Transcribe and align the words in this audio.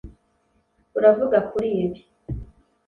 Uravuga 0.97 1.37
kuri 1.49 1.67
ibi 1.83 1.99